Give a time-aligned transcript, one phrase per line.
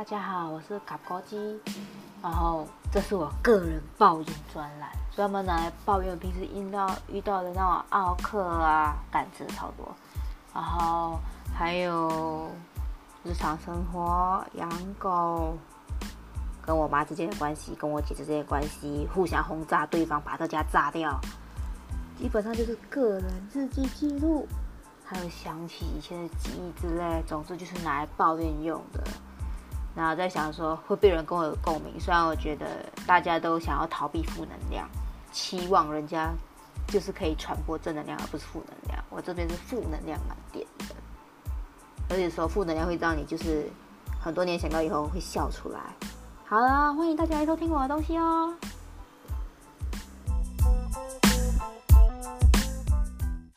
[0.00, 1.60] 大家好，我是卡高基，
[2.22, 9.86] 然后这是我个人抱怨专栏，专门拿来抱怨平时遇到遇到的那种奥克啊，感知超多，
[10.54, 11.20] 然后
[11.54, 12.50] 还有
[13.24, 15.54] 日常生活、养狗，
[16.62, 21.20] 跟我妈之间的关系，跟我姐之间的关系，互相轰炸对方，把这家炸掉，
[22.18, 24.48] 基本上就是个人日记记录。
[25.04, 29.02] 还有想起以前的记忆之类，总之就是拿来抱怨用的。
[29.94, 32.66] 然后在想说会被人跟我有共鸣，虽然我觉得
[33.06, 34.88] 大家都想要逃避负能量，
[35.32, 36.30] 期望人家
[36.86, 39.04] 就是可以传播正能量，而不是负能量。
[39.10, 40.94] 我这边是负能量满点的，
[42.08, 43.68] 而且说负能量会让你就是
[44.20, 45.80] 很多年想到以后会笑出来。
[46.46, 48.54] 好了，欢迎大家来收听我的东西哦。